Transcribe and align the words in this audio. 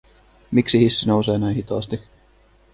Miksi 0.51 0.79
hissi 0.79 1.07
nousee 1.07 1.37
näin 1.37 1.55
hitaasti? 1.55 1.99